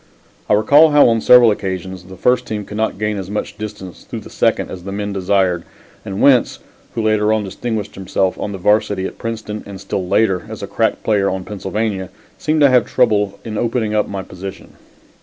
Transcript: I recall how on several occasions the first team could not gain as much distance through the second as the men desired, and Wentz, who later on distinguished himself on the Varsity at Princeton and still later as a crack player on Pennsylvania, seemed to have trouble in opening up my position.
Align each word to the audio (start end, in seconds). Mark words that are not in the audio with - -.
I 0.49 0.53
recall 0.55 0.89
how 0.89 1.07
on 1.09 1.21
several 1.21 1.51
occasions 1.51 2.05
the 2.05 2.15
first 2.17 2.47
team 2.47 2.65
could 2.65 2.75
not 2.77 2.97
gain 2.97 3.17
as 3.17 3.29
much 3.29 3.59
distance 3.59 4.03
through 4.03 4.21
the 4.21 4.31
second 4.31 4.71
as 4.71 4.83
the 4.83 4.91
men 4.91 5.13
desired, 5.13 5.63
and 6.03 6.19
Wentz, 6.23 6.57
who 6.95 7.03
later 7.03 7.31
on 7.31 7.43
distinguished 7.43 7.93
himself 7.93 8.35
on 8.39 8.51
the 8.51 8.57
Varsity 8.57 9.05
at 9.05 9.19
Princeton 9.19 9.61
and 9.67 9.79
still 9.79 10.07
later 10.07 10.47
as 10.49 10.63
a 10.63 10.67
crack 10.67 11.03
player 11.03 11.29
on 11.29 11.43
Pennsylvania, 11.45 12.09
seemed 12.39 12.61
to 12.61 12.69
have 12.71 12.87
trouble 12.87 13.37
in 13.45 13.59
opening 13.59 13.93
up 13.93 14.07
my 14.07 14.23
position. 14.23 14.73